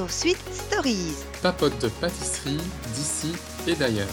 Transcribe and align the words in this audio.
Sur 0.00 0.10
Sweet 0.10 0.38
Stories. 0.50 1.14
Papote 1.42 1.78
de 1.78 1.88
pâtisserie 1.88 2.56
d'ici 2.94 3.34
et 3.66 3.74
d'ailleurs. 3.74 4.08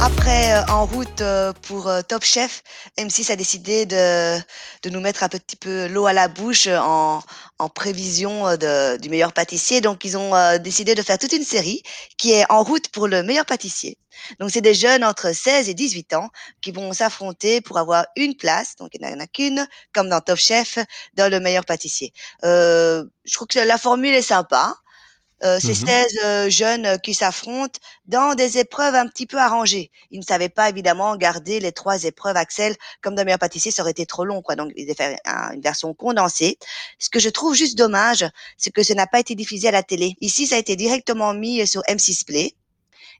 Après 0.00 0.52
euh, 0.52 0.62
En 0.68 0.86
route 0.86 1.20
euh, 1.20 1.52
pour 1.62 1.88
euh, 1.88 2.02
Top 2.02 2.22
Chef, 2.22 2.62
M6 2.96 3.32
a 3.32 3.36
décidé 3.36 3.86
de, 3.86 4.38
de 4.84 4.90
nous 4.90 5.00
mettre 5.00 5.24
un 5.24 5.28
petit 5.28 5.56
peu 5.56 5.88
l'eau 5.88 6.06
à 6.06 6.12
la 6.12 6.28
bouche 6.28 6.68
en, 6.68 7.20
en 7.64 7.68
prévision 7.68 8.46
euh, 8.46 8.56
de- 8.56 8.96
du 9.00 9.08
meilleur 9.08 9.32
pâtissier. 9.32 9.80
Donc, 9.80 10.04
ils 10.04 10.16
ont 10.16 10.34
euh, 10.34 10.58
décidé 10.58 10.94
de 10.94 11.02
faire 11.02 11.18
toute 11.18 11.32
une 11.32 11.44
série 11.44 11.82
qui 12.18 12.32
est 12.32 12.44
En 12.50 12.62
route 12.62 12.88
pour 12.90 13.08
le 13.08 13.22
meilleur 13.22 13.46
pâtissier. 13.46 13.98
Donc, 14.38 14.50
c'est 14.50 14.60
des 14.60 14.74
jeunes 14.74 15.02
entre 15.04 15.32
16 15.34 15.68
et 15.68 15.74
18 15.74 16.14
ans 16.14 16.28
qui 16.62 16.70
vont 16.72 16.92
s'affronter 16.92 17.60
pour 17.60 17.78
avoir 17.78 18.06
une 18.16 18.36
place. 18.36 18.76
Donc, 18.76 18.90
il 18.94 19.04
n'y 19.04 19.12
en 19.12 19.20
a 19.20 19.26
qu'une, 19.26 19.66
comme 19.92 20.08
dans 20.08 20.20
Top 20.20 20.38
Chef, 20.38 20.78
dans 21.14 21.30
le 21.30 21.40
meilleur 21.40 21.64
pâtissier. 21.64 22.12
Euh, 22.44 23.04
je 23.24 23.32
trouve 23.34 23.48
que 23.48 23.58
la 23.58 23.78
formule 23.78 24.14
est 24.14 24.22
sympa. 24.22 24.74
Euh, 25.42 25.58
Mhm. 25.62 25.74
16 25.74 26.06
euh, 26.24 26.48
jeunes 26.48 26.86
euh, 26.86 26.96
qui 26.96 27.12
s'affrontent 27.12 27.78
dans 28.06 28.34
des 28.34 28.56
épreuves 28.58 28.94
un 28.94 29.06
petit 29.08 29.26
peu 29.26 29.36
arrangées. 29.38 29.90
Ils 30.10 30.20
ne 30.20 30.24
savaient 30.24 30.48
pas 30.48 30.68
évidemment 30.68 31.16
garder 31.16 31.58
les 31.60 31.72
trois 31.72 32.04
épreuves 32.04 32.36
Axel 32.36 32.76
comme 33.02 33.14
dans 33.16 33.24
meilleur 33.24 33.40
pâtissier, 33.40 33.70
ça 33.72 33.82
aurait 33.82 33.90
été 33.90 34.06
trop 34.06 34.24
long 34.24 34.42
quoi. 34.42 34.54
Donc 34.56 34.72
ils 34.76 34.88
ont 34.90 34.94
fait 34.94 35.18
un- 35.26 35.52
une 35.54 35.60
version 35.60 35.92
condensée. 35.92 36.56
Ce 36.98 37.10
que 37.10 37.18
je 37.18 37.28
trouve 37.30 37.54
juste 37.54 37.76
dommage, 37.76 38.24
c'est 38.58 38.70
que 38.70 38.82
ça 38.84 38.94
n'a 38.94 39.06
pas 39.08 39.18
été 39.20 39.34
diffusé 39.34 39.68
à 39.68 39.72
la 39.72 39.82
télé. 39.82 40.14
Ici, 40.20 40.46
ça 40.46 40.54
a 40.56 40.58
été 40.58 40.76
directement 40.76 41.34
mis 41.34 41.66
sur 41.66 41.82
M6 41.88 42.24
Play 42.24 42.54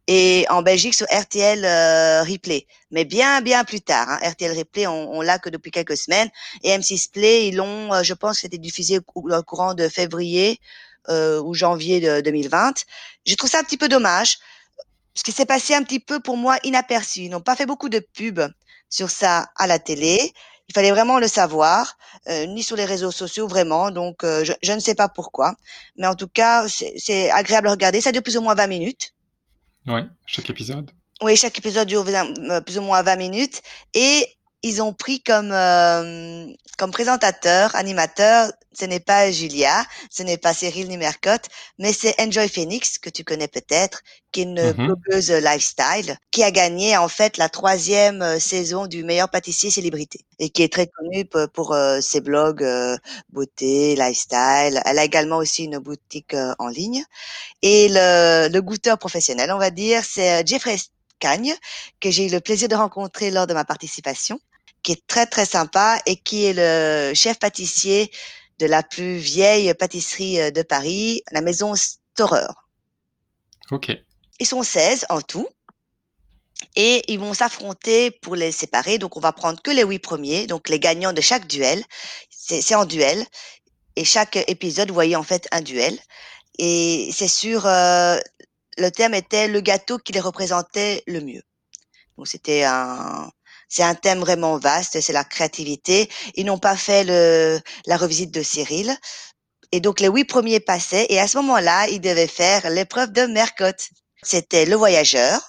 et 0.07 0.47
en 0.51 0.63
Belgique 0.63 0.95
sur 0.95 1.07
RTL 1.11 1.65
euh, 1.65 2.23
Replay. 2.23 2.67
Mais 2.91 3.05
bien 3.05 3.41
bien 3.41 3.65
plus 3.65 3.81
tard. 3.81 4.09
Hein. 4.11 4.19
RTL 4.31 4.57
Replay, 4.57 4.87
on, 4.87 5.13
on 5.13 5.21
l'a 5.23 5.39
que 5.39 5.51
depuis 5.51 5.71
quelques 5.71 5.97
semaines 5.97 6.29
et 6.63 6.71
M6 6.71 7.11
Play, 7.11 7.49
ils 7.49 7.57
l'ont, 7.57 7.93
euh, 7.93 8.03
je 8.03 8.15
pense, 8.15 8.37
que 8.37 8.41
c'était 8.43 8.59
diffusé 8.59 8.99
au, 8.99 9.03
au 9.15 9.43
courant 9.43 9.75
de 9.75 9.89
février 9.89 10.61
euh, 11.09 11.41
ou 11.43 11.55
janvier 11.55 12.01
de 12.01 12.21
2020. 12.21 12.85
Je 13.27 13.35
trouve 13.35 13.51
ça 13.51 13.61
un 13.61 13.65
petit 13.65 13.77
peu 13.77 13.89
dommage. 13.89 14.39
Ce 15.15 15.23
qui 15.23 15.33
s'est 15.33 15.47
passé 15.47 15.75
un 15.75 15.83
petit 15.83 16.01
peu 16.01 16.21
pour 16.21 16.37
moi 16.37 16.59
inaperçu. 16.65 17.21
Ils 17.21 17.31
n'ont 17.31 17.41
pas 17.41 17.57
fait 17.57 17.67
beaucoup 17.67 17.89
de 17.89 18.01
pubs 18.01 18.49
sur 18.89 19.11
ça 19.11 19.49
à 19.57 19.67
la 19.67 19.79
télé. 19.79 20.33
Il 20.69 20.75
fallait 20.75 20.91
vraiment 20.91 21.19
le 21.19 21.29
savoir, 21.29 21.97
euh, 22.29 22.47
ni 22.47 22.63
sur 22.63 22.77
les 22.77 22.85
réseaux 22.85 23.11
sociaux 23.11 23.47
vraiment. 23.47 23.91
Donc 23.91 24.25
euh, 24.25 24.45
je, 24.45 24.53
je 24.63 24.73
ne 24.73 24.81
sais 24.81 24.95
pas 24.95 25.09
pourquoi, 25.09 25.55
mais 25.97 26.07
en 26.07 26.15
tout 26.15 26.29
cas 26.29 26.67
c'est 26.69 27.31
agréable 27.31 27.69
à 27.69 27.73
regarder. 27.73 28.01
Ça 28.01 28.13
dure 28.13 28.23
plus 28.23 28.37
ou 28.37 28.41
moins 28.41 28.55
20 28.55 28.67
minutes. 28.67 29.15
Ouais, 29.87 30.05
chaque 30.27 30.49
épisode. 30.49 30.91
Oui, 31.23 31.37
chaque 31.37 31.59
épisode 31.59 31.87
dure 31.87 32.05
euh, 32.09 32.61
plus 32.61 32.79
ou 32.79 32.83
moins 32.83 33.03
20 33.03 33.17
minutes 33.17 33.63
et 33.93 34.27
ils 34.65 34.83
ont 34.83 34.93
pris 34.95 35.23
comme 35.23 35.53
euh, 35.53 36.47
comme 36.79 36.91
présentateur, 36.93 37.75
animateur, 37.77 38.53
ce 38.73 38.85
n'est 38.87 39.01
pas 39.01 39.31
Julia, 39.31 39.85
ce 40.11 40.25
n'est 40.25 40.39
pas 40.39 40.55
Cyril 40.55 40.89
ni 40.89 40.99
Mercotte, 40.99 41.47
mais 41.79 41.93
c'est 41.93 42.15
Enjoy 42.21 42.49
Phoenix 42.49 42.99
que 42.99 43.11
tu 43.11 43.25
connais 43.25 43.49
peut-être, 43.49 44.03
qui 44.33 44.41
est 44.41 44.45
une 44.45 44.73
Mhm. 44.77 44.77
blogueuse 44.85 45.31
lifestyle, 45.31 46.19
qui 46.33 46.43
a 46.45 46.51
gagné 46.53 46.97
en 46.97 47.09
fait 47.09 47.37
la 47.39 47.49
troisième 47.49 48.23
euh, 48.23 48.41
saison 48.41 48.87
du 48.89 49.05
meilleur 49.05 49.31
pâtissier 49.31 49.71
célébrité 49.71 50.21
et 50.41 50.51
qui 50.51 50.63
est 50.65 50.73
très 50.73 50.89
connue 50.89 51.25
pour, 51.27 51.49
pour, 51.51 51.73
euh, 51.75 52.01
ses 52.01 52.21
blogs 52.21 52.65
euh, 52.65 52.97
beauté, 53.31 53.97
lifestyle. 53.97 54.81
Elle 54.85 54.99
a 54.99 55.05
également 55.05 55.37
aussi 55.39 55.65
une 55.65 55.79
boutique 55.79 56.35
euh, 56.35 56.55
en 56.59 56.69
ligne. 56.69 57.05
Et 57.63 57.89
le, 57.91 58.49
le 58.53 58.63
goûteur 58.63 58.99
professionnel, 58.99 59.53
on 59.53 59.59
va 59.59 59.71
dire, 59.71 60.03
c'est 60.05 60.47
Jeffrey 60.47 60.77
Cagne, 61.19 61.55
que 62.01 62.11
j'ai 62.11 62.27
eu 62.27 62.31
le 62.31 62.41
plaisir 62.41 62.69
de 62.69 62.75
rencontrer 62.77 63.31
lors 63.31 63.47
de 63.47 63.55
ma 63.55 63.65
participation, 63.65 64.39
qui 64.85 64.93
est 64.93 65.07
très 65.09 65.27
très 65.27 65.47
sympa 65.47 66.01
et 66.07 66.17
qui 66.17 66.45
est 66.45 66.53
le 66.53 67.15
chef 67.15 67.39
pâtissier 67.41 68.13
de 68.61 68.67
la 68.67 68.85
plus 68.85 69.17
vieille 69.17 69.75
pâtisserie 69.75 70.41
euh, 70.41 70.51
de 70.53 70.63
Paris, 70.63 71.23
la 71.33 71.41
maison 71.41 71.75
Storer. 71.75 72.47
Ok. 73.73 73.91
Ils 74.39 74.47
sont 74.47 74.63
16 74.63 75.07
en 75.09 75.21
tout. 75.21 75.49
Et 76.77 77.03
ils 77.13 77.19
vont 77.19 77.35
s'affronter 77.35 78.11
pour 78.11 78.37
les 78.37 78.53
séparer. 78.53 78.99
Donc, 78.99 79.17
on 79.17 79.21
va 79.21 79.33
prendre 79.33 79.61
que 79.61 79.71
les 79.71 79.83
huit 79.83 79.99
premiers, 79.99 80.47
donc 80.47 80.69
les 80.69 80.79
gagnants 80.79 81.13
de 81.13 81.21
chaque 81.21 81.47
duel. 81.47 81.83
C'est 82.31 82.63
c'est 82.63 82.75
en 82.75 82.85
duel. 82.85 83.25
Et 83.97 84.05
chaque 84.05 84.37
épisode, 84.49 84.89
vous 84.89 84.95
voyez 84.95 85.17
en 85.17 85.23
fait 85.23 85.49
un 85.51 85.61
duel. 85.61 85.99
Et 86.59 87.11
c'est 87.13 87.29
sur, 87.29 87.67
euh, 87.67 88.19
le 88.79 88.91
thème 88.91 89.15
était 89.15 89.49
le 89.49 89.61
gâteau 89.61 89.99
qui 89.99 90.13
les 90.13 90.21
représentait 90.21 91.03
le 91.07 91.21
mieux. 91.21 91.43
Donc, 92.17 92.29
c'était 92.29 92.65
un, 92.65 93.31
c'est 93.75 93.83
un 93.83 93.97
thème 93.97 94.21
vraiment 94.21 94.57
vaste, 94.57 95.01
c'est 95.01 95.13
la 95.13 95.25
créativité. 95.25 96.09
Ils 96.37 96.47
n'ont 96.47 96.61
pas 96.61 96.77
fait 96.77 97.03
le, 97.03 97.59
la 97.87 97.97
revisite 97.97 98.31
de 98.33 98.41
Cyril. 98.41 98.97
Et 99.73 99.81
donc, 99.81 99.99
les 99.99 100.07
huit 100.07 100.27
premiers 100.27 100.61
passaient. 100.61 101.07
Et 101.09 101.19
à 101.19 101.27
ce 101.27 101.39
moment-là, 101.39 101.89
ils 101.89 102.01
devaient 102.01 102.29
faire 102.29 102.71
l'épreuve 102.71 103.11
de 103.11 103.23
Mercotte. 103.23 103.89
C'était 104.23 104.65
le 104.65 104.77
voyageur. 104.77 105.41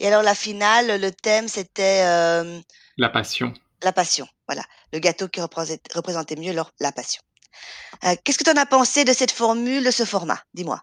Et 0.00 0.08
alors, 0.08 0.24
la 0.24 0.34
finale, 0.34 1.00
le 1.00 1.12
thème, 1.12 1.46
c'était 1.46 2.02
euh, 2.02 2.58
La 2.96 3.10
passion. 3.10 3.54
la 3.84 3.92
passion. 3.92 4.26
Voilà. 4.48 4.64
Le 4.92 4.98
gâteau 4.98 5.28
qui 5.28 5.40
représentait, 5.40 5.80
représentait 5.94 6.34
mieux 6.34 6.52
leur, 6.52 6.72
la 6.80 6.90
passion. 6.90 7.22
Euh, 8.02 8.16
Qu'est-ce 8.24 8.38
que 8.38 8.44
tu 8.44 8.50
en 8.50 8.60
as 8.60 8.66
pensé 8.66 9.04
de 9.04 9.12
cette 9.12 9.30
formule, 9.30 9.84
de 9.84 9.92
ce 9.92 10.04
format? 10.04 10.40
Dis-moi. 10.52 10.82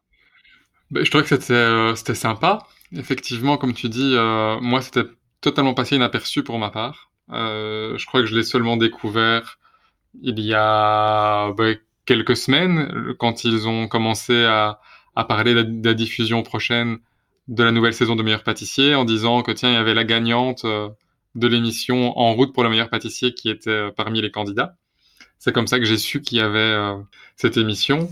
Ben, 0.91 1.03
je 1.03 1.09
trouvais 1.09 1.25
que 1.25 1.30
c'était 1.35 1.53
euh, 1.53 1.94
sympa. 2.16 2.59
Effectivement, 2.95 3.57
comme 3.57 3.74
tu 3.74 3.90
dis, 3.90 4.13
euh, 4.16 4.62
moi, 4.62 4.81
c'était 4.81 5.03
totalement 5.43 5.75
passé 5.75 5.97
inaperçu 5.97 6.41
pour 6.43 6.57
ma 6.57 6.71
part. 6.71 7.11
Euh, 7.31 7.97
je 7.97 8.05
crois 8.05 8.21
que 8.21 8.27
je 8.27 8.35
l'ai 8.35 8.43
seulement 8.43 8.77
découvert 8.77 9.59
il 10.21 10.39
y 10.39 10.53
a 10.53 11.51
ben, 11.53 11.77
quelques 12.05 12.37
semaines, 12.37 13.13
quand 13.19 13.43
ils 13.43 13.67
ont 13.67 13.87
commencé 13.87 14.45
à, 14.45 14.79
à 15.15 15.25
parler 15.25 15.53
de 15.53 15.87
la, 15.87 15.93
diffusion 15.93 16.43
prochaine 16.43 16.97
de 17.47 17.63
la 17.63 17.71
nouvelle 17.71 17.93
saison 17.93 18.15
de 18.15 18.23
Meilleur 18.23 18.43
Pâtissier, 18.43 18.95
en 18.95 19.05
disant 19.05 19.41
que 19.41 19.51
tiens, 19.51 19.69
il 19.69 19.73
y 19.73 19.77
avait 19.77 19.93
la 19.93 20.05
gagnante 20.05 20.65
euh, 20.65 20.89
de 21.35 21.47
l'émission 21.47 22.17
En 22.17 22.33
route 22.33 22.53
pour 22.53 22.63
le 22.63 22.69
meilleur 22.69 22.89
pâtissier 22.89 23.33
qui 23.33 23.49
était 23.49 23.69
euh, 23.69 23.91
parmi 23.91 24.21
les 24.21 24.31
candidats. 24.31 24.75
C'est 25.39 25.51
comme 25.51 25.67
ça 25.67 25.79
que 25.79 25.85
j'ai 25.85 25.97
su 25.97 26.21
qu'il 26.21 26.37
y 26.37 26.41
avait 26.41 26.59
euh, 26.59 26.95
cette 27.35 27.57
émission. 27.57 28.09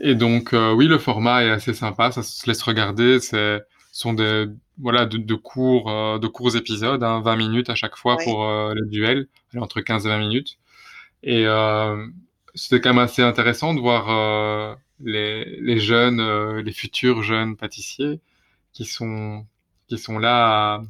Et 0.00 0.14
donc, 0.14 0.54
oui, 0.54 0.86
le 0.86 0.96
format 0.96 1.44
est 1.44 1.50
assez 1.50 1.74
sympa, 1.74 2.12
ça 2.12 2.22
se 2.22 2.46
laisse 2.46 2.62
regarder. 2.62 3.20
Ce 3.20 3.60
sont 3.92 4.14
des 4.14 4.46
voilà 4.82 5.06
de, 5.06 5.18
de 5.18 5.34
courts 5.36 5.90
euh, 5.90 6.18
de 6.20 6.28
courts 6.28 6.56
épisodes, 6.56 7.02
hein, 7.04 7.22
20 7.22 7.36
minutes 7.36 7.70
à 7.70 7.76
chaque 7.76 7.96
fois 7.96 8.18
pour 8.24 8.44
euh, 8.46 8.74
duels, 8.86 9.28
allez, 9.54 9.62
entre 9.62 9.80
15 9.82 10.06
et 10.06 10.10
20 10.10 10.18
minutes. 10.20 10.58
Et 11.24 11.46
euh, 11.46 12.06
c'était 12.54 12.80
quand 12.80 12.90
même 12.94 13.04
assez 13.04 13.22
intéressant 13.22 13.74
de 13.74 13.80
voir 13.80 14.10
euh, 14.10 14.74
les, 15.00 15.44
les 15.60 15.78
jeunes, 15.80 16.20
euh, 16.20 16.62
les 16.62 16.72
futurs 16.72 17.22
jeunes 17.22 17.56
pâtissiers 17.56 18.20
qui 18.72 18.84
sont 18.86 19.46
qui 19.88 19.98
sont 19.98 20.18
là 20.18 20.82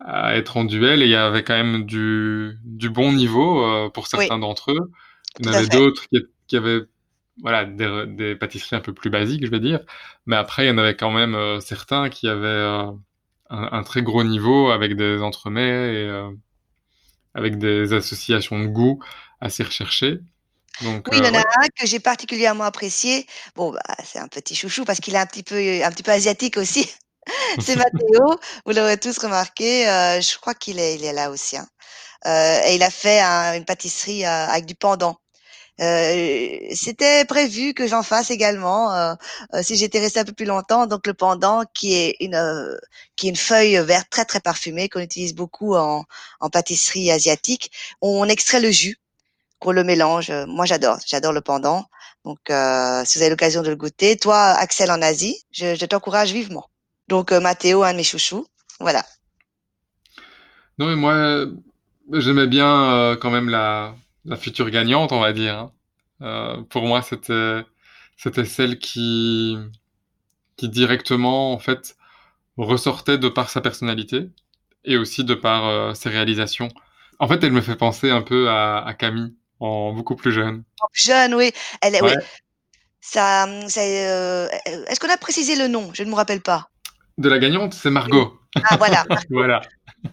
à, 0.00 0.28
à 0.30 0.36
être 0.36 0.56
en 0.56 0.64
duel. 0.64 1.02
Et 1.02 1.06
il 1.06 1.10
y 1.10 1.14
avait 1.16 1.44
quand 1.44 1.54
même 1.56 1.84
du 1.86 2.58
du 2.64 2.90
bon 2.90 3.12
niveau 3.12 3.64
euh, 3.64 3.90
pour 3.90 4.06
certains 4.08 4.38
d'entre 4.38 4.72
eux. 4.72 4.90
Il 5.40 5.46
y 5.46 5.50
en 5.50 5.52
avait 5.54 5.66
d'autres 5.68 6.06
qui, 6.08 6.20
qui 6.48 6.56
avaient 6.56 6.82
voilà 7.42 7.64
des, 7.66 8.06
des 8.08 8.36
pâtisseries 8.36 8.76
un 8.76 8.80
peu 8.80 8.94
plus 8.94 9.10
basiques, 9.10 9.44
je 9.46 9.50
vais 9.50 9.60
dire. 9.60 9.80
Mais 10.26 10.36
après, 10.36 10.66
il 10.66 10.68
y 10.68 10.72
en 10.72 10.78
avait 10.78 10.96
quand 10.96 11.10
même 11.12 11.34
euh, 11.34 11.60
certains 11.60 12.08
qui 12.10 12.28
avaient 12.28 12.46
euh, 12.48 12.90
un, 13.50 13.68
un 13.72 13.82
très 13.82 14.02
gros 14.02 14.24
niveau 14.24 14.70
avec 14.70 14.96
des 14.96 15.20
entremets 15.22 15.94
et 15.94 16.08
euh, 16.08 16.30
avec 17.34 17.58
des 17.58 17.92
associations 17.92 18.58
de 18.60 18.66
goût 18.66 19.02
assez 19.40 19.62
recherchées. 19.62 20.20
Donc, 20.80 21.12
Oui, 21.12 21.18
il 21.18 21.24
y 21.24 21.28
euh, 21.28 21.28
en 21.28 21.34
a 21.34 21.38
ouais. 21.38 21.44
un 21.62 21.68
que 21.78 21.86
j'ai 21.86 22.00
particulièrement 22.00 22.64
apprécié. 22.64 23.26
Bon, 23.54 23.70
bah, 23.72 23.80
c'est 24.04 24.18
un 24.18 24.28
petit 24.28 24.54
chouchou 24.56 24.84
parce 24.84 25.00
qu'il 25.00 25.14
est 25.14 25.18
un 25.18 25.26
petit 25.26 25.42
peu, 25.42 25.56
un 25.84 25.90
petit 25.90 26.02
peu 26.02 26.10
asiatique 26.12 26.56
aussi. 26.56 26.88
C'est 27.60 27.76
Mathéo. 27.76 28.38
Vous 28.66 28.72
l'aurez 28.72 28.98
tous 28.98 29.18
remarqué. 29.18 29.88
euh, 29.88 30.20
je 30.20 30.38
crois 30.38 30.54
qu'il 30.54 30.78
est, 30.80 30.96
il 30.96 31.04
est 31.04 31.12
là 31.12 31.30
aussi. 31.30 31.56
hein. 31.56 31.68
Euh, 32.26 32.60
et 32.66 32.76
il 32.76 32.82
a 32.84 32.90
fait 32.90 33.20
un- 33.20 33.54
une 33.56 33.64
pâtisserie 33.66 34.26
euh, 34.26 34.48
avec 34.48 34.66
du 34.66 34.74
pendant. 34.76 35.18
Euh, 35.80 36.58
c'était 36.74 37.24
prévu 37.26 37.74
que 37.74 37.86
j'en 37.86 38.02
fasse 38.02 38.30
également 38.30 38.94
euh, 38.94 39.14
euh, 39.54 39.62
si 39.62 39.76
j'étais 39.76 39.98
restée 40.00 40.20
un 40.20 40.24
peu 40.24 40.32
plus 40.32 40.46
longtemps. 40.46 40.86
Donc 40.86 41.06
le 41.06 41.14
pendant, 41.14 41.64
qui 41.74 41.94
est 41.94 42.16
une 42.20 42.78
qui 43.16 43.26
est 43.26 43.30
une 43.30 43.36
feuille 43.36 43.76
verte 43.78 44.08
très 44.10 44.24
très 44.24 44.40
parfumée 44.40 44.88
qu'on 44.88 45.00
utilise 45.00 45.34
beaucoup 45.34 45.74
en, 45.74 46.04
en 46.40 46.50
pâtisserie 46.50 47.10
asiatique. 47.10 47.70
On 48.00 48.26
extrait 48.28 48.60
le 48.60 48.70
jus, 48.70 48.96
qu'on 49.58 49.72
le 49.72 49.84
mélange. 49.84 50.30
Moi 50.46 50.64
j'adore, 50.66 50.98
j'adore 51.06 51.32
le 51.32 51.42
pendant. 51.42 51.86
Donc 52.24 52.38
euh, 52.50 53.02
si 53.04 53.18
vous 53.18 53.22
avez 53.22 53.30
l'occasion 53.30 53.62
de 53.62 53.68
le 53.68 53.76
goûter, 53.76 54.16
toi 54.16 54.38
Axel 54.38 54.90
en 54.90 55.02
Asie, 55.02 55.44
je, 55.52 55.74
je 55.74 55.86
t'encourage 55.86 56.32
vivement. 56.32 56.68
Donc 57.08 57.32
euh, 57.32 57.40
Mathéo, 57.40 57.82
un 57.84 57.92
de 57.92 57.98
mes 57.98 58.02
chouchous, 58.02 58.46
voilà. 58.80 59.04
Non, 60.78 60.86
mais 60.88 60.96
moi, 60.96 61.46
j'aimais 62.12 62.46
bien 62.46 62.92
euh, 62.92 63.16
quand 63.16 63.30
même 63.30 63.48
la, 63.48 63.94
la 64.26 64.36
future 64.36 64.70
gagnante, 64.70 65.12
on 65.12 65.20
va 65.20 65.32
dire. 65.32 65.58
hein. 65.58 65.72
Euh, 66.22 66.62
pour 66.62 66.82
moi, 66.82 67.02
c'était 67.02 67.64
c'était 68.16 68.44
celle 68.44 68.78
qui 68.78 69.56
qui 70.56 70.68
directement 70.68 71.52
en 71.52 71.58
fait 71.58 71.96
ressortait 72.56 73.18
de 73.18 73.28
par 73.28 73.50
sa 73.50 73.60
personnalité 73.60 74.28
et 74.84 74.96
aussi 74.96 75.24
de 75.24 75.34
par 75.34 75.66
euh, 75.66 75.94
ses 75.94 76.08
réalisations. 76.08 76.68
En 77.18 77.28
fait, 77.28 77.42
elle 77.44 77.52
me 77.52 77.60
fait 77.60 77.76
penser 77.76 78.10
un 78.10 78.22
peu 78.22 78.48
à, 78.48 78.84
à 78.84 78.94
Camille, 78.94 79.34
en 79.60 79.92
beaucoup 79.92 80.16
plus 80.16 80.32
jeune. 80.32 80.64
En 80.80 80.86
plus 80.92 81.06
jeune, 81.06 81.34
oui. 81.34 81.50
Elle 81.82 81.94
est, 81.94 82.02
oui. 82.02 82.12
Ça, 83.00 83.46
ça 83.68 83.80
euh, 83.80 84.48
Est-ce 84.88 84.98
qu'on 85.00 85.12
a 85.12 85.16
précisé 85.16 85.56
le 85.56 85.68
nom? 85.68 85.90
Je 85.94 86.02
ne 86.02 86.10
me 86.10 86.14
rappelle 86.14 86.40
pas. 86.42 86.68
De 87.18 87.28
la 87.28 87.38
gagnante, 87.38 87.72
c'est 87.72 87.90
Margot. 87.90 88.38
Ah 88.64 88.76
voilà. 88.76 89.04
voilà. 89.30 89.62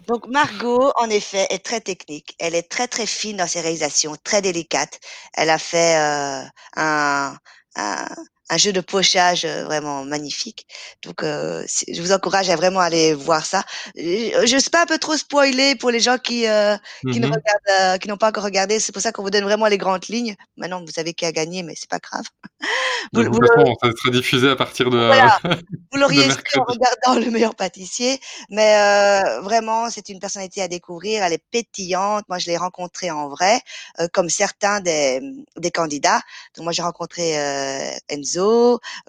Donc 0.06 0.26
Margot, 0.28 0.92
en 0.96 1.08
effet, 1.10 1.46
est 1.50 1.64
très 1.64 1.80
technique. 1.80 2.34
Elle 2.38 2.54
est 2.54 2.70
très 2.70 2.88
très 2.88 3.06
fine 3.06 3.38
dans 3.38 3.46
ses 3.46 3.60
réalisations, 3.60 4.16
très 4.22 4.42
délicate. 4.42 5.00
Elle 5.34 5.50
a 5.50 5.58
fait 5.58 5.96
euh, 5.96 6.44
un, 6.76 7.36
un, 7.76 8.06
un 8.50 8.56
jeu 8.58 8.72
de 8.72 8.80
pochage 8.80 9.44
euh, 9.44 9.64
vraiment 9.64 10.04
magnifique. 10.04 10.66
Donc, 11.02 11.22
euh, 11.22 11.64
je 11.88 12.00
vous 12.02 12.12
encourage 12.12 12.50
à 12.50 12.56
vraiment 12.56 12.80
aller 12.80 13.14
voir 13.14 13.44
ça. 13.46 13.64
Je 13.96 14.54
ne 14.54 14.60
sais 14.60 14.70
pas 14.70 14.82
un 14.82 14.86
peu 14.86 14.98
trop 14.98 15.16
spoiler 15.16 15.74
pour 15.76 15.90
les 15.90 16.00
gens 16.00 16.18
qui 16.18 16.46
euh, 16.46 16.76
qui 17.10 17.20
ne 17.20 17.26
Mhm. 17.26 17.32
regardent, 17.32 17.94
euh, 17.94 17.98
qui 17.98 18.08
n'ont 18.08 18.16
pas 18.16 18.28
encore 18.28 18.44
regardé. 18.44 18.80
C'est 18.80 18.92
pour 18.92 19.02
ça 19.02 19.12
qu'on 19.12 19.22
vous 19.22 19.30
donne 19.30 19.44
vraiment 19.44 19.66
les 19.66 19.78
grandes 19.78 20.06
lignes. 20.08 20.36
Maintenant, 20.56 20.80
vous 20.84 20.92
savez 20.92 21.14
qui 21.14 21.24
a 21.26 21.32
gagné, 21.32 21.62
mais 21.62 21.74
c'est 21.76 21.88
pas 21.88 21.98
grave. 21.98 22.24
Vous, 23.12 23.22
vous 23.22 23.38
façon, 23.46 23.74
ça 23.82 23.90
sera 23.98 24.10
diffusé 24.10 24.48
à 24.48 24.56
partir 24.56 24.88
de, 24.90 24.96
Voilà. 24.96 25.38
Vous 25.92 25.98
l'auriez 25.98 26.30
su 26.30 26.58
en 26.58 26.64
regardant 26.64 27.20
Le 27.24 27.30
Meilleur 27.30 27.54
Pâtissier, 27.54 28.18
mais 28.48 28.76
euh, 28.76 29.40
vraiment, 29.42 29.90
c'est 29.90 30.08
une 30.08 30.18
personnalité 30.18 30.62
à 30.62 30.68
découvrir. 30.68 31.22
Elle 31.22 31.34
est 31.34 31.44
pétillante. 31.50 32.24
Moi, 32.28 32.38
je 32.38 32.46
l'ai 32.46 32.56
rencontrée 32.56 33.10
en 33.10 33.28
vrai, 33.28 33.60
euh, 34.00 34.08
comme 34.12 34.28
certains 34.30 34.80
des, 34.80 35.20
des 35.56 35.70
candidats. 35.70 36.20
Donc, 36.56 36.64
moi, 36.64 36.72
j'ai 36.72 36.82
rencontré 36.82 37.38
euh, 37.38 37.90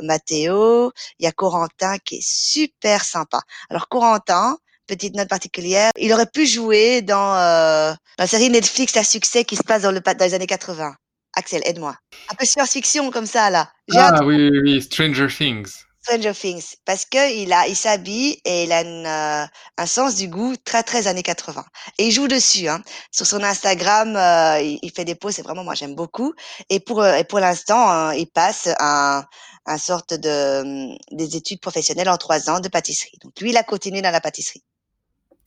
Matteo. 0.01 0.92
Il 1.19 1.25
y 1.25 1.27
a 1.27 1.31
Corentin 1.31 1.98
qui 2.00 2.18
est 2.18 2.25
super 2.25 3.04
sympa. 3.04 3.42
Alors, 3.69 3.88
Corentin, 3.88 4.57
petite 4.88 5.16
note 5.16 5.30
particulière, 5.30 5.92
il 5.98 6.13
aurait 6.13 6.30
pu 6.31 6.45
jouer 6.45 7.01
dans 7.01 7.36
euh, 7.36 7.94
la 8.18 8.27
série 8.27 8.50
Netflix 8.50 8.95
à 8.98 9.04
succès 9.04 9.45
qui 9.45 9.56
se 9.56 9.63
passe 9.63 9.83
dans, 9.83 9.92
le, 9.92 10.00
dans 10.00 10.25
les 10.25 10.33
années 10.33 10.48
80. 10.48 10.95
Axel, 11.36 11.62
aide-moi. 11.66 11.95
Un 12.30 12.36
peu 12.36 12.45
science-fiction 12.45 13.12
comme 13.12 13.25
ça, 13.25 13.50
là. 13.50 13.69
Ah 13.94 14.24
oui, 14.24 14.50
oui, 14.50 14.60
oui, 14.63 14.81
Stranger 14.81 15.27
Things. 15.27 15.85
Stranger 16.06 16.34
Things 16.34 16.75
parce 16.86 17.06
que 17.06 17.34
il 17.42 17.52
a 17.52 17.68
il 17.68 17.75
s'habille 17.75 18.40
et 18.46 18.63
il 18.66 18.72
a 18.72 18.81
une, 18.81 19.06
euh, 19.07 19.46
un 19.78 19.86
sens 19.88 20.16
du 20.16 20.28
goût 20.28 20.56
très 20.63 20.84
très 20.84 21.07
années 21.07 21.24
80 21.24 21.66
et 21.98 22.06
il 22.07 22.12
joue 22.12 22.28
dessus 22.28 22.68
hein. 22.68 22.84
sur 23.12 23.25
son 23.25 23.44
Instagram 23.44 24.16
euh, 24.16 24.62
il, 24.62 24.80
il 24.84 24.92
fait 24.92 25.06
des 25.06 25.16
posts 25.16 25.38
c'est 25.38 25.42
vraiment 25.42 25.63
moi 25.63 25.74
j'aime 25.75 25.96
beaucoup 25.96 26.34
et 26.69 26.80
pour 26.80 27.02
euh, 27.02 27.16
et 27.16 27.24
pour 27.24 27.40
l'instant 27.40 27.90
hein, 27.90 28.13
il 28.13 28.28
passe 28.28 28.69
un 28.80 29.25
un 29.66 29.78
sorte 29.80 30.13
de 30.13 30.62
hum, 30.92 30.98
des 31.12 31.36
études 31.36 31.60
professionnelles 31.60 32.10
en 32.10 32.18
trois 32.18 32.50
ans 32.51 32.60
de 32.60 32.69
pâtisserie 32.69 33.18
donc 33.24 33.40
lui 33.42 33.50
il 33.50 33.58
a 33.58 33.63
continué 33.63 34.01
dans 34.01 34.12
la 34.12 34.22
pâtisserie 34.22 34.63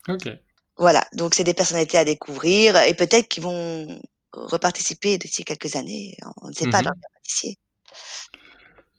Ok. 0.09 0.27
voilà 0.77 1.05
donc 1.13 1.35
c'est 1.35 1.43
des 1.45 1.53
personnalités 1.53 1.97
à 1.97 2.05
découvrir 2.05 2.75
et 2.83 2.93
peut-être 2.95 3.27
qu'ils 3.29 3.43
vont 3.43 3.99
reparticiper 4.33 5.17
d'ici 5.17 5.43
quelques 5.45 5.75
années 5.77 6.17
on 6.41 6.49
ne 6.49 6.53
sait 6.53 6.67
pas 6.67 6.79
Mhm. 6.79 6.85
dans 6.85 6.91
le 6.91 7.01
pâtissier 7.15 7.57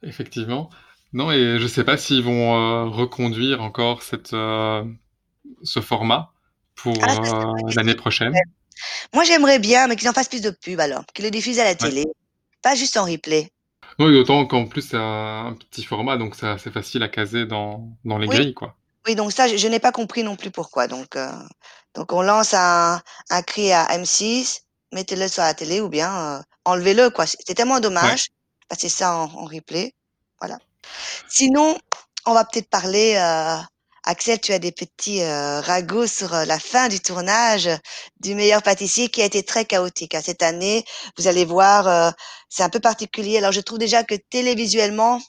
Effectivement. 0.03 0.71
Non, 1.12 1.33
et 1.33 1.59
je 1.59 1.67
sais 1.67 1.85
pas 1.85 1.97
s'ils 1.97 2.23
vont 2.23 2.55
euh, 2.55 2.85
reconduire 2.85 3.62
encore 3.62 4.03
cette, 4.03 4.33
euh, 4.33 4.85
ce 5.62 5.81
format 5.81 6.33
pour 6.77 7.03
ah, 7.03 7.55
euh, 7.67 7.73
l'année 7.75 7.95
prochaine. 7.95 8.35
Moi, 9.15 9.25
j'aimerais 9.25 9.59
bien, 9.59 9.87
mais 9.89 9.97
qu'ils 9.97 10.09
en 10.09 10.12
fassent 10.12 10.29
plus 10.29 10.41
de 10.43 10.51
pub 10.51 10.79
alors, 10.81 11.05
qu'ils 11.07 11.25
le 11.25 11.31
diffusent 11.31 11.59
à 11.59 11.65
la 11.65 11.75
Ouais. 11.81 11.91
télé, 11.91 12.07
pas 12.62 12.75
juste 12.75 12.97
en 12.97 13.05
replay. 13.05 13.51
Oui, 13.99 14.12
d'autant 14.12 14.47
qu'en 14.47 14.67
plus 14.67 14.83
c'est 14.83 14.97
un, 14.97 15.55
petit 15.71 15.85
format, 15.85 16.17
donc 16.17 16.35
c'est 16.35 16.47
assez 16.47 16.71
facile 16.71 17.03
à 17.03 17.09
caser 17.09 17.45
dans, 17.47 17.97
dans 18.05 18.19
les 18.19 18.29
Oui, 18.29 18.37
grilles, 18.37 18.55
quoi. 18.55 18.77
oui, 19.06 19.15
donc 19.15 19.33
ça, 19.33 19.49
je, 19.49 19.56
je 19.56 19.69
n'ai 19.69 19.81
pas 19.81 19.93
compris 19.93 20.23
non 20.23 20.37
plus 20.37 20.51
pourquoi. 20.51 20.87
Donc, 20.89 21.17
euh, 21.17 21.31
donc 21.95 22.13
on 22.13 22.23
lance 22.23 22.55
un, 22.55 23.03
un 23.31 23.43
cri 23.43 23.73
à 23.73 23.87
M6, 23.99 24.63
mettez-le 24.93 25.29
sur 25.29 25.43
la 25.43 25.55
télé 25.55 25.81
ou 25.81 25.89
bien 25.89 26.39
euh, 26.39 26.43
enlevez-le, 26.65 27.11
quoi. 27.11 27.27
C'est 27.27 27.55
tellement 27.55 27.81
Ouais. 27.81 27.81
dommage, 27.81 28.29
passer 28.69 28.89
ça 28.89 29.17
en, 29.17 29.25
en 29.25 29.45
replay. 29.47 29.95
Voilà. 30.41 30.59
Sinon, 31.29 31.79
on 32.27 32.35
va 32.35 32.44
peut-être 32.44 32.69
parler, 32.69 33.15
euh, 33.17 33.56
Axel, 34.05 34.41
tu 34.41 34.53
as 34.53 34.59
des 34.59 34.73
petits 34.73 35.23
euh, 35.23 35.61
ragots 35.61 36.06
sur 36.06 36.35
euh, 36.35 36.44
la 36.44 36.59
fin 36.59 36.88
du 36.88 37.00
tournage 37.00 37.69
du 38.21 38.35
meilleur 38.35 38.62
pâtissier 38.62 39.09
qui 39.09 39.23
a 39.23 39.25
été 39.27 39.43
très 39.43 39.65
chaotique. 39.65 40.15
hein. 40.15 40.23
Cette 40.25 40.43
année, 40.43 40.85
vous 41.19 41.29
allez 41.29 41.44
voir, 41.44 41.87
euh, 41.88 42.11
c'est 42.49 42.62
un 42.62 42.71
peu 42.71 42.81
particulier. 42.81 43.38
Alors, 43.38 43.53
je 43.53 43.61
trouve 43.61 43.79
déjà 43.79 44.03
que 44.05 44.15
télévisuellement, 44.31 45.21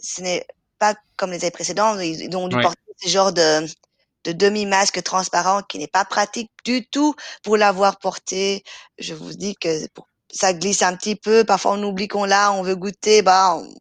ce 0.00 0.20
n'est 0.22 0.46
pas 0.78 0.94
comme 1.16 1.30
les 1.30 1.38
années 1.42 1.50
précédentes. 1.50 1.98
Ils, 2.02 2.34
ont 2.36 2.48
dû 2.48 2.56
Ouais. 2.56 2.62
porter 2.62 2.80
ce 3.02 3.08
genre 3.08 3.32
de, 3.32 3.66
de 4.24 4.32
demi-masque 4.32 5.02
transparent 5.02 5.62
qui 5.62 5.78
n'est 5.78 5.86
pas 5.88 6.04
pratique 6.04 6.50
du 6.64 6.86
tout 6.86 7.14
pour 7.42 7.56
l'avoir 7.56 7.98
porté. 7.98 8.62
Je 8.98 9.14
vous 9.14 9.32
dis 9.34 9.56
que 9.56 9.86
ça 10.32 10.52
glisse 10.52 10.82
un 10.82 10.96
petit 10.96 11.16
peu. 11.16 11.44
Parfois, 11.44 11.72
on 11.72 11.82
oublie 11.82 12.08
qu'on 12.08 12.24
l'a, 12.24 12.52
on 12.52 12.62
veut 12.62 12.76
goûter. 12.76 13.22
Bah, 13.22 13.56
on- 13.56 13.74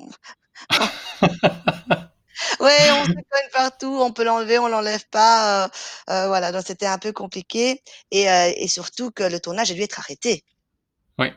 Ouais, 2.59 2.91
on 2.91 3.05
se 3.05 3.11
cogne 3.11 3.51
partout, 3.53 3.99
on 4.01 4.11
peut 4.11 4.23
l'enlever, 4.23 4.57
on 4.57 4.67
l'enlève 4.67 5.05
pas. 5.11 5.65
euh, 5.65 5.67
euh, 6.09 6.27
voilà, 6.27 6.51
donc 6.51 6.63
c'était 6.65 6.85
un 6.85 6.97
peu 6.97 7.11
compliqué. 7.11 7.81
Et, 8.11 8.29
euh, 8.29 8.51
et 8.55 8.67
surtout 8.67 9.11
que 9.11 9.23
le 9.23 9.39
tournage 9.39 9.71
a 9.71 9.73
dû 9.73 9.81
être 9.81 9.99
arrêté. 9.99 10.43
Ouais. 11.19 11.33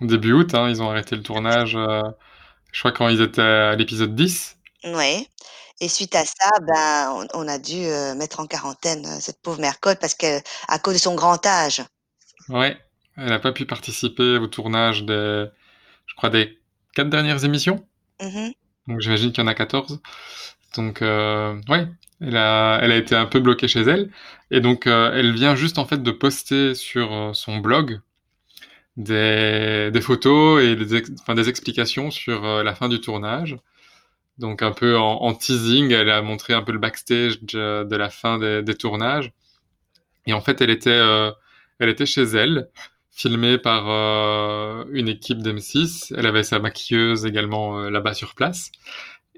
Début 0.00 0.32
août, 0.32 0.54
hein, 0.54 0.68
ils 0.68 0.82
ont 0.82 0.90
arrêté 0.90 1.16
le 1.16 1.22
tournage, 1.22 1.72
je 1.72 2.78
crois 2.80 2.92
quand 2.92 3.08
ils 3.08 3.20
étaient 3.20 3.40
à 3.40 3.74
l'épisode 3.74 4.14
10. 4.14 4.56
Ouais. 4.84 5.26
Et 5.80 5.88
suite 5.88 6.14
à 6.14 6.24
ça, 6.24 6.50
ben, 6.62 7.26
on, 7.34 7.42
on 7.42 7.48
a 7.48 7.58
dû 7.58 7.86
mettre 8.16 8.40
en 8.40 8.46
quarantaine 8.46 9.04
cette 9.20 9.40
pauvre 9.42 9.60
Mercotte 9.60 9.98
parce 9.98 10.14
que 10.14 10.40
à 10.68 10.78
cause 10.78 10.94
de 10.94 10.98
son 10.98 11.14
grand 11.14 11.44
âge. 11.46 11.82
Ouais. 12.48 12.76
Elle 13.16 13.30
n'a 13.30 13.40
pas 13.40 13.52
pu 13.52 13.66
participer 13.66 14.38
au 14.38 14.46
tournage 14.46 15.02
des, 15.02 15.46
je 16.06 16.14
crois, 16.14 16.30
des 16.30 16.56
quatre 16.94 17.10
dernières 17.10 17.44
émissions. 17.44 17.84
Mhm. 18.20 18.52
Donc 18.88 19.00
j'imagine 19.00 19.32
qu'il 19.32 19.42
y 19.42 19.44
en 19.44 19.48
a 19.48 19.54
14. 19.54 20.00
Donc 20.76 21.02
euh, 21.02 21.60
elle 22.20 22.36
a, 22.36 22.96
été 22.96 23.14
un 23.14 23.26
peu 23.26 23.40
bloquée 23.40 23.68
chez 23.68 23.80
elle. 23.80 24.10
Et 24.50 24.60
donc 24.60 24.86
euh, 24.86 25.12
elle 25.14 25.32
vient 25.32 25.54
juste 25.54 25.78
en 25.78 25.84
fait 25.84 26.02
de 26.02 26.10
poster 26.10 26.74
sur 26.74 27.12
euh, 27.12 27.32
son 27.32 27.58
blog 27.58 28.00
des, 28.96 30.00
photos 30.02 30.62
et 30.62 30.74
des, 30.74 31.48
explications 31.48 32.10
sur 32.10 32.44
euh, 32.44 32.62
la 32.62 32.74
fin 32.74 32.88
du 32.88 33.00
tournage. 33.00 33.56
Donc 34.38 34.62
un 34.62 34.72
peu 34.72 34.96
en, 34.96 35.34
teasing, 35.34 35.92
elle 35.92 36.10
a 36.10 36.22
montré 36.22 36.54
un 36.54 36.62
peu 36.62 36.72
le 36.72 36.78
backstage 36.78 37.42
de, 37.42 37.96
la 37.96 38.08
fin 38.10 38.38
des, 38.38 38.74
tournages. 38.74 39.32
Et 40.26 40.32
en 40.32 40.40
fait, 40.40 40.60
elle 40.60 40.70
était 40.70 42.06
chez 42.06 42.22
elle, 42.22 42.68
filmée 43.18 43.58
par 43.58 43.90
euh, 43.90 44.84
une 44.92 45.08
équipe 45.08 45.38
d'M6. 45.38 46.14
Elle 46.16 46.26
avait 46.26 46.44
sa 46.44 46.60
maquilleuse 46.60 47.26
également 47.26 47.80
euh, 47.80 47.90
là-bas 47.90 48.14
sur 48.14 48.36
place. 48.36 48.70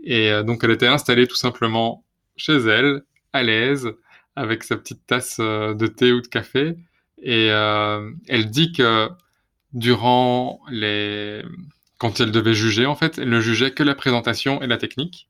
Et 0.04 0.30
euh, 0.30 0.42
donc, 0.42 0.62
elle 0.62 0.70
était 0.70 0.86
installée 0.86 1.26
tout 1.26 1.36
simplement 1.36 2.04
chez 2.36 2.56
elle, 2.56 3.02
à 3.32 3.42
l'aise, 3.42 3.90
avec 4.36 4.64
sa 4.64 4.76
petite 4.76 5.06
tasse 5.06 5.38
de 5.40 5.86
thé 5.86 6.12
ou 6.12 6.20
de 6.20 6.26
café. 6.26 6.76
Et 7.22 7.48
elle 7.48 8.50
dit 8.50 8.72
que 8.72 9.08
durant 9.72 10.60
les... 10.70 11.42
Quand 11.98 12.20
elle 12.20 12.32
devait 12.32 12.54
juger, 12.54 12.86
en 12.86 12.94
fait, 12.94 13.18
elle 13.18 13.28
ne 13.28 13.40
jugeait 13.40 13.72
que 13.72 13.82
la 13.82 13.94
présentation 13.94 14.62
et 14.62 14.66
la 14.66 14.78
technique. 14.78 15.28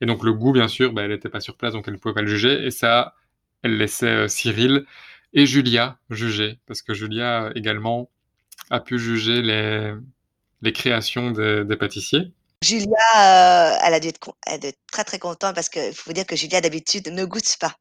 Et 0.00 0.06
donc, 0.06 0.24
le 0.24 0.32
goût, 0.32 0.52
bien 0.52 0.66
sûr, 0.66 0.92
bah, 0.92 1.02
elle 1.02 1.10
n'était 1.10 1.28
pas 1.28 1.40
sur 1.40 1.56
place, 1.56 1.74
donc 1.74 1.84
elle 1.86 1.94
ne 1.94 1.98
pouvait 1.98 2.14
pas 2.14 2.22
le 2.22 2.28
juger. 2.28 2.66
Et 2.66 2.72
ça, 2.72 3.14
elle 3.62 3.76
laissait 3.76 4.28
Cyril 4.28 4.84
et 5.32 5.46
Julia 5.46 5.98
juger, 6.10 6.60
parce 6.66 6.82
que 6.82 6.94
Julia 6.94 7.50
également 7.54 8.10
a 8.70 8.80
pu 8.80 8.98
juger 8.98 9.42
les, 9.42 9.94
les 10.62 10.72
créations 10.74 11.32
des, 11.32 11.64
des 11.64 11.76
pâtissiers. 11.76 12.32
Julia, 12.62 12.96
euh, 13.16 13.78
elle 13.84 13.94
a 13.94 14.00
dû 14.00 14.08
être, 14.08 14.18
con- 14.18 14.34
elle 14.46 14.54
a 14.54 14.58
dû 14.58 14.66
être 14.68 14.78
très 14.92 15.04
très 15.04 15.18
contente 15.18 15.54
parce 15.54 15.68
que 15.68 15.92
faut 15.92 16.02
vous 16.06 16.12
dire 16.12 16.26
que 16.26 16.36
Julia 16.36 16.60
d'habitude 16.60 17.08
ne 17.08 17.24
goûte 17.24 17.56
pas. 17.60 17.74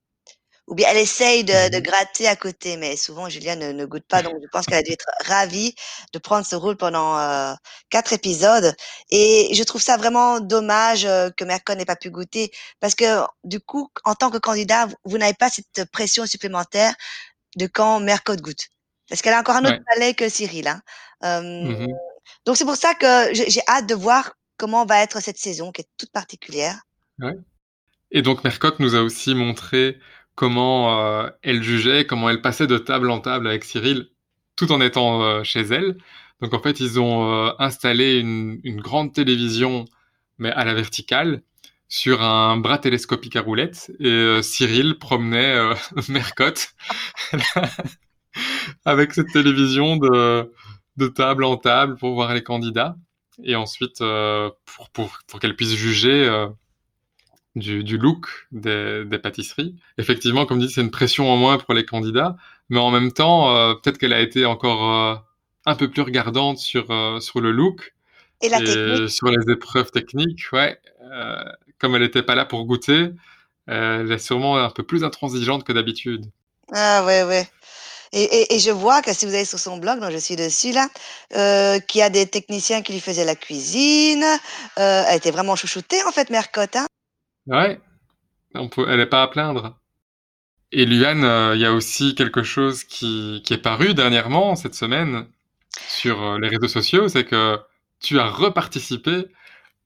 Ou 0.67 0.75
bien 0.75 0.89
elle 0.91 0.97
essaye 0.97 1.43
de, 1.45 1.69
de 1.71 1.77
Mhm. 1.77 1.83
gratter 1.83 2.27
à 2.27 2.35
côté, 2.35 2.77
mais 2.77 2.97
souvent 2.97 3.29
Julia 3.29 3.55
ne, 3.55 3.71
ne 3.73 3.85
goûte 3.85 4.05
pas. 4.07 4.23
Donc 4.23 4.35
je 4.41 4.47
pense 4.51 4.67
qu'elle 4.67 4.79
a 4.79 4.83
dû 4.83 4.91
être 4.93 5.09
ravie 5.25 5.75
de 6.13 6.19
prendre 6.19 6.45
ce 6.45 6.55
rôle 6.55 6.77
pendant 6.77 7.17
euh, 7.19 7.53
quatre 7.89 8.13
épisodes. 8.13 8.75
Et 9.11 9.49
je 9.53 9.63
trouve 9.63 9.81
ça 9.81 9.97
vraiment 9.97 10.39
dommage 10.41 11.05
euh, 11.05 11.29
que 11.37 11.45
Mercon 11.45 11.75
n'ait 11.75 11.85
pas 11.85 11.95
pu 11.97 12.11
goûter 12.11 12.51
parce 12.81 12.95
que 12.95 13.05
du 13.45 13.59
coup, 13.61 13.89
en 14.05 14.15
tant 14.15 14.29
que 14.31 14.37
candidat, 14.39 14.87
vous, 14.87 14.95
vous 15.05 15.17
n'avez 15.17 15.35
pas 15.35 15.49
cette 15.49 15.85
pression 15.91 16.25
supplémentaire 16.27 16.93
de 17.57 17.67
quand 17.67 17.99
Mercotte 17.99 18.41
goûte. 18.41 18.67
Parce 19.09 19.21
qu'elle 19.21 19.33
a 19.33 19.39
encore 19.39 19.55
un 19.57 19.65
autre 19.65 19.73
Ouais. 19.73 19.83
palais 19.93 20.13
que 20.13 20.29
Cyril. 20.29 20.67
Hein. 20.67 20.81
Euh, 21.23 21.41
Mhm. 21.41 21.87
donc 22.45 22.57
c'est 22.57 22.65
pour 22.65 22.75
ça 22.75 22.93
que 22.93 23.33
j'ai 23.33 23.61
hâte 23.67 23.87
de 23.87 23.95
voir 23.95 24.33
comment 24.57 24.85
va 24.85 25.01
être 25.03 25.21
cette 25.21 25.37
saison 25.37 25.71
qui 25.71 25.81
est 25.81 25.87
toute 25.97 26.11
particulière. 26.11 26.79
Ouais. 27.19 27.35
Et 28.11 28.21
donc 28.21 28.43
Mercotte 28.43 28.79
nous 28.79 28.95
a 28.95 29.01
aussi 29.01 29.35
montré 29.35 29.97
comment 30.35 30.99
euh, 31.01 31.29
elle 31.41 31.63
jugeait, 31.63 32.05
comment 32.05 32.29
elle 32.29 32.41
passait 32.41 32.67
de 32.67 32.77
table 32.77 33.09
en 33.09 33.19
table 33.19 33.47
avec 33.47 33.63
Cyril, 33.63 34.09
tout 34.55 34.71
en 34.71 34.79
étant 34.81 35.23
euh, 35.23 35.43
chez 35.43 35.61
elle. 35.61 35.97
Donc 36.41 36.53
en 36.53 36.61
fait, 36.61 36.79
ils 36.79 36.99
ont 36.99 37.51
installé 37.59 38.19
une, 38.19 38.59
une 38.63 38.79
grande 38.79 39.11
télévision, 39.11 39.85
mais 40.37 40.51
à 40.51 40.65
la 40.65 40.75
verticale, 40.75 41.41
sur 41.89 42.21
un 42.21 42.57
bras 42.57 42.77
télescopique 42.77 43.35
à 43.35 43.41
roulettes. 43.41 43.91
Et 43.99 44.07
euh, 44.07 44.41
Cyril 44.41 44.97
promenait 44.99 45.55
euh, 45.55 45.73
Mercotte 46.09 46.73
avec 48.85 49.13
cette 49.13 49.31
télévision 49.31 49.97
de, 49.97 50.51
de 50.97 51.07
table 51.07 51.43
en 51.43 51.57
table 51.57 51.95
pour 51.97 52.13
voir 52.13 52.33
les 52.33 52.43
candidats 52.43 52.95
et 53.43 53.55
ensuite 53.55 54.01
euh, 54.01 54.49
pour, 54.65 54.89
pour, 54.89 55.19
pour 55.27 55.39
qu'elle 55.39 55.55
puisse 55.55 55.75
juger 55.75 56.47
du, 57.55 57.83
du, 57.83 57.97
look 57.97 58.47
des, 58.51 59.05
des, 59.05 59.19
pâtisseries. 59.19 59.75
Effectivement, 59.97 60.45
comme 60.45 60.59
dit, 60.59 60.69
c'est 60.69 60.81
une 60.81 60.91
pression 60.91 61.31
en 61.31 61.37
moins 61.37 61.57
pour 61.57 61.73
les 61.73 61.85
candidats, 61.85 62.35
mais 62.69 62.79
en 62.79 62.91
même 62.91 63.11
temps, 63.11 63.75
peut-être 63.75 63.99
qu'elle 63.99 64.13
a 64.13 64.21
été 64.21 64.45
encore 64.45 65.23
un 65.65 65.75
peu 65.75 65.89
plus 65.89 66.01
regardante 66.01 66.57
sur, 66.57 66.87
sur 67.21 67.41
le 67.41 67.51
look 67.51 67.93
et, 68.41 68.49
la 68.49 68.59
et 68.61 69.07
sur 69.07 69.27
les 69.27 69.51
épreuves 69.51 69.91
techniques. 69.91 70.45
Ouais, 70.51 70.79
comme 71.79 71.95
elle 71.95 72.01
n'était 72.01 72.23
pas 72.23 72.35
là 72.35 72.45
pour 72.45 72.65
goûter, 72.65 73.09
elle 73.67 74.11
est 74.11 74.17
sûrement 74.17 74.57
un 74.57 74.69
peu 74.69 74.83
plus 74.83 75.03
intransigeante 75.03 75.63
que 75.63 75.73
d'habitude. 75.73 76.25
Ah 76.73 77.03
ouais, 77.05 77.23
ouais. 77.23 77.47
Et, 78.13 78.23
et, 78.23 78.55
et, 78.55 78.59
je 78.59 78.71
vois 78.71 79.01
que 79.01 79.13
si 79.13 79.25
vous 79.25 79.33
allez 79.33 79.45
sur 79.45 79.59
son 79.59 79.77
blog, 79.77 79.99
dont 79.99 80.09
je 80.09 80.17
suis 80.17 80.37
dessus 80.37 80.71
là, 80.71 80.87
euh, 81.35 81.79
qu'il 81.79 81.99
y 81.99 82.01
a 82.01 82.09
des 82.09 82.25
techniciens 82.25 82.81
qui 82.81 82.93
lui 82.93 83.01
faisaient 83.01 83.25
la 83.25 83.35
cuisine. 83.35 84.23
Euh, 84.79 85.03
elle 85.07 85.17
était 85.17 85.31
vraiment 85.31 85.55
chouchoutée 85.57 86.01
en 86.05 86.11
fait, 86.11 86.29
Mercotte. 86.29 86.77
Hein 86.77 86.87
ouais, 87.47 87.81
on 88.55 88.69
peut, 88.69 88.85
elle 88.89 88.99
n'est 88.99 89.05
pas 89.05 89.23
à 89.23 89.27
plaindre. 89.27 89.77
Et 90.71 90.85
Luan, 90.85 91.23
euh, 91.23 91.55
il 91.55 91.61
y 91.61 91.65
a 91.65 91.73
aussi 91.73 92.15
quelque 92.15 92.43
chose 92.43 92.83
qui, 92.83 93.41
qui 93.45 93.53
est 93.53 93.61
paru 93.61 93.93
dernièrement 93.93 94.55
cette 94.55 94.75
semaine 94.75 95.27
sur 95.87 96.21
euh, 96.21 96.39
les 96.39 96.49
réseaux 96.49 96.67
sociaux, 96.67 97.07
c'est 97.07 97.25
que 97.25 97.59
tu 97.99 98.19
as 98.19 98.27
reparticipé 98.27 99.25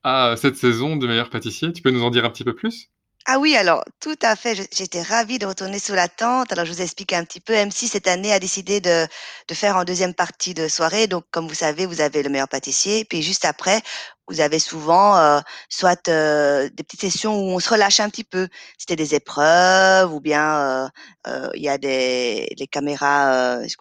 à 0.03 0.35
cette 0.37 0.57
saison 0.57 0.95
de 0.95 1.07
meilleur 1.07 1.29
pâtissier. 1.29 1.73
Tu 1.73 1.81
peux 1.81 1.91
nous 1.91 2.03
en 2.03 2.09
dire 2.11 2.25
un 2.25 2.29
petit 2.29 2.43
peu 2.43 2.55
plus? 2.55 2.91
Ah 3.27 3.37
oui, 3.37 3.55
alors 3.55 3.83
tout 3.99 4.15
à 4.23 4.35
fait. 4.35 4.55
J'étais 4.73 5.01
ravie 5.03 5.37
de 5.37 5.45
retourner 5.45 5.77
sous 5.77 5.93
la 5.93 6.07
tente. 6.07 6.51
Alors 6.51 6.65
je 6.65 6.71
vous 6.71 6.81
explique 6.81 7.13
un 7.13 7.23
petit 7.23 7.39
peu. 7.39 7.53
M6 7.53 7.87
cette 7.87 8.07
année 8.07 8.33
a 8.33 8.39
décidé 8.39 8.81
de, 8.81 9.05
de 9.47 9.53
faire 9.53 9.75
en 9.77 9.83
deuxième 9.83 10.15
partie 10.15 10.55
de 10.55 10.67
soirée. 10.67 11.05
Donc 11.05 11.25
comme 11.29 11.47
vous 11.47 11.53
savez, 11.53 11.85
vous 11.85 12.01
avez 12.01 12.23
le 12.23 12.29
meilleur 12.29 12.47
pâtissier. 12.49 13.05
Puis 13.05 13.21
juste 13.21 13.45
après, 13.45 13.81
vous 14.27 14.41
avez 14.41 14.57
souvent 14.57 15.17
euh, 15.17 15.39
soit 15.69 16.07
euh, 16.07 16.67
des 16.73 16.83
petites 16.83 17.01
sessions 17.01 17.35
où 17.35 17.51
on 17.51 17.59
se 17.59 17.69
relâche 17.69 17.99
un 17.99 18.09
petit 18.09 18.23
peu. 18.23 18.47
C'était 18.79 18.95
des 18.95 19.13
épreuves 19.13 20.11
ou 20.11 20.19
bien 20.19 20.89
euh, 21.27 21.49
il 21.53 21.61
y 21.61 21.69
a 21.69 21.77
des 21.77 22.47
les 22.57 22.67
caméras. 22.67 23.59
c'est 23.67 23.77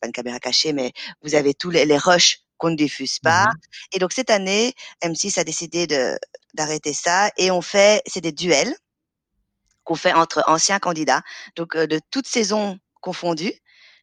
pas 0.00 0.06
une 0.06 0.12
caméra 0.12 0.38
cachée, 0.38 0.74
mais 0.74 0.92
vous 1.22 1.34
avez 1.34 1.54
tous 1.54 1.70
les, 1.70 1.86
les 1.86 1.96
rushs 1.96 2.45
qu'on 2.58 2.70
ne 2.70 2.76
diffuse 2.76 3.18
pas. 3.18 3.44
Mmh 3.44 3.52
et 3.92 3.98
donc 3.98 4.12
cette 4.12 4.30
année, 4.30 4.74
M6 5.02 5.38
a 5.38 5.44
décidé 5.44 5.86
de 5.86 6.18
d'arrêter 6.54 6.92
ça 6.92 7.30
et 7.36 7.50
on 7.50 7.62
fait 7.62 8.02
c'est 8.06 8.20
des 8.20 8.32
duels 8.32 8.74
qu'on 9.84 9.94
fait 9.94 10.12
entre 10.12 10.42
anciens 10.46 10.78
candidats, 10.78 11.22
donc 11.54 11.76
de 11.76 12.00
toutes 12.10 12.26
saisons 12.26 12.78
confondues. 13.00 13.54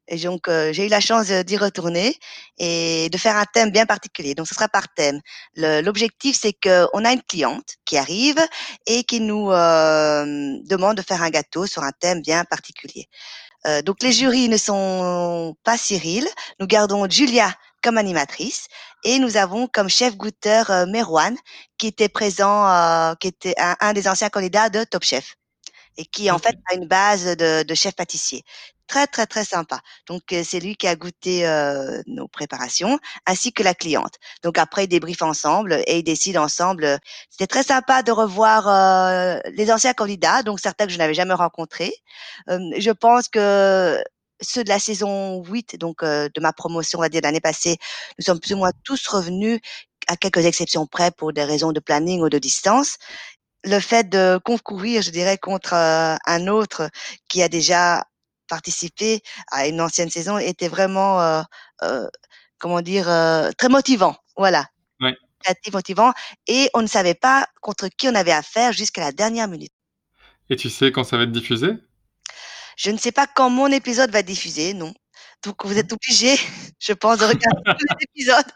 Et 0.09 0.17
donc, 0.17 0.47
euh, 0.49 0.73
j'ai 0.73 0.87
eu 0.87 0.89
la 0.89 0.99
chance 0.99 1.27
d'y 1.27 1.57
retourner 1.57 2.17
et 2.57 3.09
de 3.09 3.17
faire 3.17 3.37
un 3.37 3.45
thème 3.45 3.71
bien 3.71 3.85
particulier. 3.85 4.35
Donc, 4.35 4.47
ce 4.47 4.53
sera 4.53 4.67
par 4.67 4.93
thème. 4.93 5.21
L'objectif, 5.55 6.37
c'est 6.39 6.53
qu'on 6.53 7.05
a 7.05 7.13
une 7.13 7.21
cliente 7.21 7.75
qui 7.85 7.97
arrive 7.97 8.39
et 8.85 9.03
qui 9.05 9.21
nous 9.21 9.51
euh, 9.51 10.25
demande 10.65 10.97
de 10.97 11.01
faire 11.01 11.23
un 11.23 11.29
gâteau 11.29 11.67
sur 11.67 11.83
un 11.83 11.91
thème 11.93 12.21
bien 12.21 12.43
particulier. 12.43 13.07
Euh, 13.65 13.81
donc, 13.81 14.03
les 14.03 14.11
jurys 14.11 14.49
ne 14.49 14.57
sont 14.57 15.55
pas 15.63 15.77
Cyril. 15.77 16.27
Nous 16.59 16.67
gardons 16.67 17.09
Julia 17.09 17.55
comme 17.83 17.97
animatrice 17.97 18.67
et 19.03 19.19
nous 19.19 19.37
avons 19.37 19.67
comme 19.67 19.89
chef 19.89 20.15
goûteur 20.17 20.71
euh, 20.71 20.85
Merwan 20.87 21.35
qui 21.77 21.87
était 21.87 22.09
présent, 22.09 22.67
euh, 22.67 23.13
qui 23.19 23.27
était 23.27 23.55
un, 23.59 23.75
un, 23.81 23.93
des 23.93 24.07
anciens 24.07 24.29
candidats 24.29 24.69
de 24.69 24.83
Top 24.83 25.03
Chef 25.03 25.35
et 25.97 26.05
qui 26.05 26.31
en 26.31 26.39
fait 26.39 26.55
a 26.71 26.75
une 26.75 26.87
base 26.87 27.25
de, 27.37 27.63
de 27.63 27.75
chef 27.75 27.95
pâtissier. 27.95 28.43
Très 28.87 29.07
très 29.07 29.25
très 29.25 29.45
sympa. 29.45 29.79
Donc 30.07 30.33
euh, 30.33 30.43
c'est 30.43 30.59
lui 30.59 30.75
qui 30.75 30.87
a 30.87 30.95
goûté 30.95 31.47
euh, 31.47 32.01
nos 32.05 32.27
préparations 32.27 32.99
ainsi 33.25 33.53
que 33.53 33.63
la 33.63 33.73
cliente. 33.73 34.15
Donc 34.43 34.57
après 34.57 34.85
ils 34.85 34.87
débriefent 34.87 35.21
ensemble 35.21 35.81
et 35.87 35.99
ils 35.99 36.03
décident 36.03 36.43
ensemble. 36.43 36.99
C'était 37.29 37.47
très 37.47 37.63
sympa 37.63 38.03
de 38.03 38.11
revoir 38.11 38.67
euh, 38.67 39.39
les 39.53 39.71
anciens 39.71 39.93
candidats, 39.93 40.43
donc 40.43 40.59
certains 40.59 40.85
que 40.85 40.91
je 40.91 40.97
n'avais 40.97 41.13
jamais 41.13 41.33
rencontrés. 41.33 41.93
Euh, 42.49 42.59
je 42.77 42.91
pense 42.91 43.29
que 43.29 44.03
ceux 44.41 44.63
de 44.63 44.69
la 44.69 44.79
saison 44.79 45.43
8, 45.43 45.77
donc 45.77 46.03
euh, 46.03 46.29
de 46.33 46.41
ma 46.41 46.53
promotion, 46.53 46.99
on 46.99 47.01
va 47.01 47.09
dire 47.09 47.21
l'année 47.23 47.41
passée, 47.41 47.77
nous 48.17 48.25
sommes 48.25 48.39
plus 48.39 48.53
ou 48.53 48.57
moins 48.57 48.71
tous 48.83 49.07
revenus, 49.07 49.59
à 50.07 50.17
quelques 50.17 50.45
exceptions 50.45 50.85
près 50.87 51.11
pour 51.11 51.33
des 51.33 51.43
raisons 51.43 51.71
de 51.71 51.79
planning 51.79 52.21
ou 52.21 52.29
de 52.29 52.39
distance. 52.39 52.97
Le 53.63 53.79
fait 53.79 54.09
de 54.09 54.39
concourir, 54.43 55.01
je 55.01 55.11
dirais, 55.11 55.37
contre 55.37 55.73
euh, 55.73 56.15
un 56.25 56.47
autre 56.47 56.89
qui 57.29 57.41
a 57.41 57.47
déjà 57.47 58.03
participé 58.47 59.21
à 59.51 59.67
une 59.67 59.79
ancienne 59.79 60.09
saison 60.09 60.37
était 60.37 60.67
vraiment, 60.67 61.21
euh, 61.21 61.41
euh 61.83 62.07
comment 62.57 62.81
dire, 62.81 63.09
euh, 63.09 63.51
très 63.57 63.69
motivant. 63.69 64.15
Voilà. 64.37 64.67
Ouais. 64.99 65.15
motivant. 65.73 66.13
Et 66.47 66.69
on 66.73 66.81
ne 66.81 66.87
savait 66.87 67.13
pas 67.13 67.47
contre 67.61 67.87
qui 67.89 68.07
on 68.07 68.15
avait 68.15 68.31
affaire 68.31 68.73
jusqu'à 68.73 69.01
la 69.01 69.11
dernière 69.11 69.47
minute. 69.47 69.73
Et 70.49 70.55
tu 70.55 70.69
sais 70.69 70.91
quand 70.91 71.03
ça 71.03 71.17
va 71.17 71.23
être 71.23 71.31
diffusé? 71.31 71.69
Je 72.77 72.91
ne 72.91 72.97
sais 72.97 73.11
pas 73.11 73.27
quand 73.27 73.49
mon 73.49 73.67
épisode 73.67 74.11
va 74.11 74.21
diffuser, 74.21 74.73
non. 74.73 74.93
Donc 75.43 75.65
vous 75.65 75.77
êtes 75.77 75.91
obligé, 75.91 76.35
je 76.79 76.93
pense, 76.93 77.19
de 77.19 77.25
regarder 77.25 77.61
tous 77.65 77.85
les 77.89 78.03
épisodes. 78.09 78.51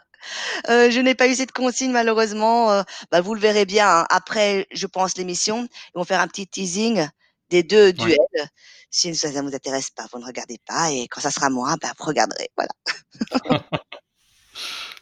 Euh, 0.68 0.90
je 0.90 1.00
n'ai 1.00 1.14
pas 1.14 1.28
eu 1.28 1.34
cette 1.34 1.52
consigne 1.52 1.92
malheureusement. 1.92 2.72
Euh, 2.72 2.82
bah, 3.10 3.20
vous 3.20 3.34
le 3.34 3.40
verrez 3.40 3.64
bien 3.64 4.00
hein. 4.00 4.06
après, 4.10 4.66
je 4.72 4.86
pense 4.86 5.16
l'émission. 5.16 5.68
Ils 5.94 5.98
vont 5.98 6.04
faire 6.04 6.20
un 6.20 6.28
petit 6.28 6.46
teasing 6.46 7.06
des 7.50 7.62
deux 7.62 7.86
ouais. 7.86 7.92
duels. 7.92 8.48
Si 8.90 9.14
ça 9.14 9.30
ne 9.30 9.48
vous 9.48 9.54
intéresse 9.54 9.90
pas, 9.90 10.06
vous 10.12 10.18
ne 10.18 10.24
regardez 10.24 10.58
pas 10.66 10.90
et 10.90 11.08
quand 11.08 11.20
ça 11.20 11.30
sera 11.30 11.50
moi, 11.50 11.76
bah, 11.80 11.92
vous 11.98 12.04
regarderez. 12.04 12.48
Voilà. 12.56 13.62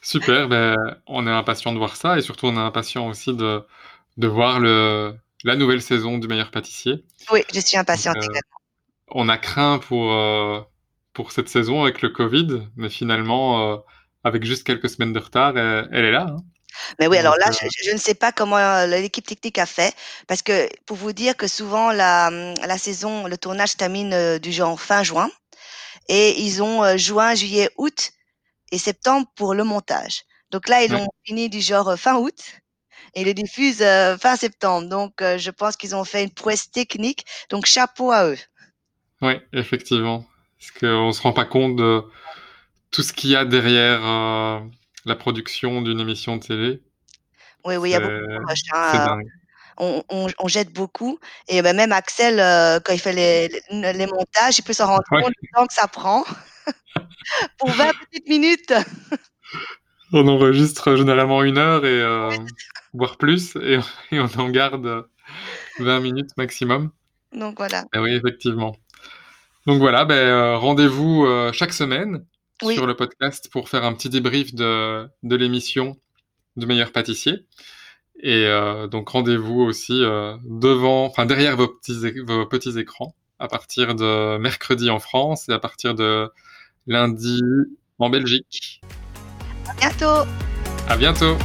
Super. 0.03 0.49
Ben, 0.49 0.77
on 1.07 1.27
est 1.27 1.31
impatient 1.31 1.73
de 1.73 1.79
voir 1.79 1.97
ça 1.97 2.19
et 2.19 2.23
surtout 2.23 2.47
on 2.47 2.57
est 2.57 2.61
impatient 2.61 3.09
aussi 3.09 3.35
de 3.35 3.65
de 4.17 4.27
voir 4.29 4.61
le 4.61 5.15
la 5.45 5.57
nouvelle 5.57 5.83
saison 5.83 6.19
du 6.19 6.27
meilleur 6.27 6.51
pâtissier. 6.51 7.05
Oui, 7.31 7.43
je 7.53 7.61
suis 7.61 7.77
impatiente 7.77 8.17
également 8.17 8.56
on 9.09 9.29
a 9.29 9.39
craint 9.39 9.79
pour, 9.79 10.13
euh, 10.13 10.61
pour 11.13 11.33
cette 11.33 11.49
saison 11.49 11.83
avec 11.83 12.03
le 12.03 12.11
Covid, 12.11 12.69
mais 12.77 12.89
finalement, 12.89 13.73
euh, 13.73 13.77
avec 14.25 14.45
juste 14.45 14.65
quelques 14.65 14.89
semaines 14.91 15.13
de 15.13 15.21
retard, 15.21 15.57
elle, 15.57 15.89
elle 15.93 16.05
est 16.05 16.13
là. 16.13 16.27
Hein. 16.31 16.43
Mais 16.99 17.07
oui, 17.07 17.17
Donc, 17.17 17.21
alors 17.21 17.37
là, 17.39 17.49
euh... 17.49 17.53
je, 17.53 17.89
je, 17.89 17.93
ne 17.93 17.99
sais 17.99 18.15
pas 18.15 18.33
comment 18.33 18.57
euh, 18.57 18.87
l'équipe 18.87 19.27
technique 19.27 19.59
a 19.59 19.67
fait, 19.67 19.95
parce 20.27 20.43
que 20.43 20.69
pour 20.85 20.97
vous 20.97 21.13
dire 21.13 21.37
que 21.37 21.47
souvent 21.47 21.93
la, 21.93 22.31
la 22.31 22.79
saison, 22.79 23.27
le 23.27 23.39
tournage 23.39 23.77
termine 23.77 24.13
euh, 24.13 24.39
du 24.39 24.53
genre 24.53 24.81
fin 24.81 25.03
juin, 25.03 25.31
et 26.09 26.41
ils 26.43 26.63
ont 26.63 26.85
euh, 26.85 26.97
juin, 26.97 27.35
juillet, 27.35 27.71
août 27.77 28.13
et 28.73 28.79
septembre 28.79 29.27
pour 29.37 29.55
le 29.55 29.65
montage. 29.65 30.23
Donc 30.51 30.69
là, 30.69 30.83
ils 30.85 30.95
ouais. 30.95 31.01
ont 31.01 31.09
fini 31.25 31.49
du 31.49 31.61
genre 31.61 31.99
fin 31.99 32.17
août, 32.17 32.39
et 33.15 33.23
ils 33.23 33.27
le 33.27 33.35
diffusent 33.35 33.85
fin 34.21 34.37
septembre. 34.37 34.89
Donc 34.89 35.15
je 35.21 35.51
pense 35.51 35.77
qu'ils 35.77 35.97
ont 35.97 36.05
fait 36.05 36.23
une 36.23 36.31
prouesse 36.31 36.71
technique, 36.71 37.25
donc 37.51 37.67
chapeau 37.67 38.11
à 38.11 38.27
eux. 38.29 38.39
Oui, 39.23 39.35
effectivement. 39.53 40.27
Parce 40.59 40.71
qu'on 40.73 41.09
ne 41.09 41.13
se 41.13 41.23
rend 41.23 41.33
pas 41.33 41.45
compte 41.45 41.77
de 41.77 42.03
tout 42.91 43.03
ce 43.03 43.13
qu'il 43.13 43.31
y 43.31 43.37
a 43.37 43.45
derrière 43.45 44.01
euh, 44.05 44.61
la 45.05 45.17
production 45.17 45.83
d'une 45.83 46.01
émission 46.01 46.37
de 46.37 46.43
télé. 46.43 46.83
Oui, 47.65 47.77
oui, 47.77 47.91
il 47.91 47.93
y 47.93 47.95
a 47.97 48.01
beaucoup 48.01 48.15
de 48.15 48.75
hein, 48.75 49.19
on, 49.79 50.03
on, 50.09 50.29
on, 50.39 50.49
jette 50.49 50.73
beaucoup. 50.73 51.19
Et 51.49 51.61
ben, 51.63 51.77
même 51.77 51.93
Axel, 51.93 52.41
euh, 52.41 52.81
quand 52.81 52.93
il 52.93 53.01
fait 53.01 53.13
les, 53.13 53.49
les, 53.71 53.93
les, 53.93 54.07
montages, 54.07 54.59
il 54.59 54.63
peut 54.63 54.73
s'en 54.73 54.87
rendre 54.87 55.03
ouais. 55.11 55.23
compte 55.23 55.35
du 55.43 55.49
temps 55.55 55.67
que 55.67 55.75
ça 55.75 55.87
prend. 55.87 56.25
Pour 57.59 57.71
20 57.71 57.93
petites 58.05 58.29
minutes. 58.29 58.73
on 60.13 60.27
enregistre 60.29 60.97
généralement 60.97 61.43
une 61.43 61.59
heure, 61.59 61.85
et 61.85 62.01
euh, 62.01 62.31
voire 62.95 63.19
plus, 63.19 63.57
et, 63.57 63.81
et, 64.13 64.21
on 64.21 64.31
en 64.39 64.49
garde 64.49 65.07
20 65.81 66.01
minutes 66.01 66.31
maximum. 66.37 66.91
Donc 67.33 67.59
voilà. 67.59 67.85
Et 67.95 67.99
oui, 67.99 68.13
effectivement. 68.13 68.77
Donc 69.67 69.81
voilà, 69.81 70.05
ben, 70.05 70.15
euh, 70.15 70.57
rendez-vous 70.57 71.25
euh, 71.27 71.53
chaque 71.53 71.73
semaine 71.73 72.25
oui. 72.63 72.75
sur 72.75 72.87
le 72.87 72.95
podcast 72.95 73.49
pour 73.51 73.69
faire 73.69 73.85
un 73.85 73.93
petit 73.95 74.09
débrief 74.09 74.55
de, 74.55 75.09
de 75.23 75.37
l'émission 75.37 75.97
du 76.57 76.67
meilleur 76.67 76.93
pâtissier. 76.93 77.47
Et 78.23 78.47
euh, 78.47 78.87
donc 78.87 79.09
rendez-vous 79.09 79.61
aussi 79.61 80.03
euh, 80.03 80.37
devant, 80.45 81.05
enfin 81.05 81.27
derrière 81.27 81.57
vos 81.57 81.69
petits, 81.69 82.21
vos 82.27 82.47
petits 82.47 82.79
écrans 82.79 83.15
à 83.39 83.49
partir 83.49 83.95
de 83.95 84.39
mercredi 84.39 84.89
en 84.89 85.01
France 85.01 85.49
et 85.49 85.53
à 85.53 85.59
partir 85.59 85.95
de 85.95 86.31
lundi 86.87 87.41
en 87.99 88.09
Belgique. 88.09 88.81
À 89.69 89.75
bientôt. 89.75 90.31
À 90.89 90.97
bientôt. 90.97 91.37